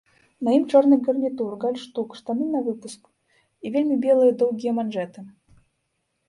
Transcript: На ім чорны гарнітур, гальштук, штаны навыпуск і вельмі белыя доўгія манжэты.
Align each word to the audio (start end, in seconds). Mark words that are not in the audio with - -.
На 0.45 0.53
ім 0.57 0.63
чорны 0.71 0.95
гарнітур, 1.07 1.51
гальштук, 1.63 2.15
штаны 2.21 2.47
навыпуск 2.55 3.03
і 3.67 3.73
вельмі 3.77 3.99
белыя 4.07 4.31
доўгія 4.41 4.73
манжэты. 4.81 5.19